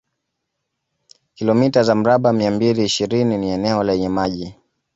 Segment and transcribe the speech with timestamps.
[1.35, 4.55] Kilomita za mraba mia mbili ishirini ni eneo lenye maji